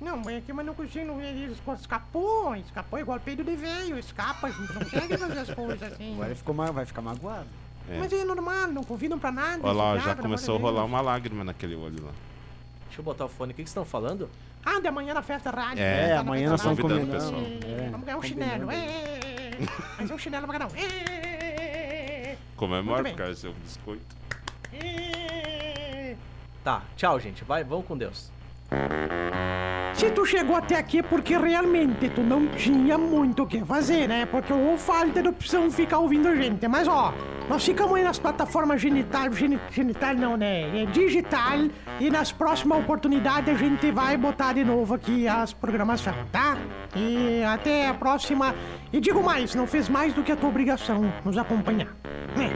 [0.00, 4.48] Não, é que mas não consigo, não, ele escapou, escapou igual peido de veio, escapa,
[4.48, 6.12] não consegue fazer as coisas assim.
[6.14, 7.46] Agora ele ficou, ma- vai ficar magoado.
[7.88, 7.98] É.
[7.98, 9.60] Mas é normal, não convidam pra nada.
[9.62, 12.12] Olha lá, já começou a rolar uma lágrima naquele olho lá.
[12.96, 13.52] Deixa eu botar o fone.
[13.52, 14.30] O que vocês estão falando?
[14.64, 15.82] Ah, de amanhã na festa rádio.
[15.84, 17.42] É, Tá amanhã nós estamos convidando o pessoal.
[17.42, 18.70] É, Vamos ganhar um chinelo.
[18.70, 19.50] É,
[19.98, 20.76] Mas é um chinelo um.
[20.78, 23.12] É, Comemora bem.
[23.12, 24.16] por causa do seu biscoito.
[24.72, 26.16] é.
[26.64, 27.44] Tá, tchau, gente.
[27.44, 28.32] Vai, vão com Deus.
[29.92, 34.08] Se tu chegou até aqui é porque realmente tu não tinha muito o que fazer,
[34.08, 34.24] né?
[34.24, 36.66] Porque ou falta de opção ficar ouvindo a gente.
[36.66, 37.12] Mas ó,
[37.48, 40.82] nós ficamos aí nas plataformas genital, geni- genital não, né?
[40.82, 41.58] É digital.
[42.00, 46.56] E nas próximas oportunidades a gente vai botar de novo aqui as programações, tá?
[46.94, 48.54] E até a próxima.
[48.92, 51.88] E digo mais, não fez mais do que a tua obrigação nos acompanhar.
[52.36, 52.50] Né?